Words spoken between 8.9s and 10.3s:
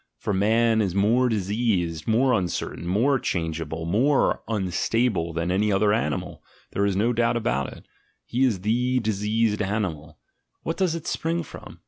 diseased animal: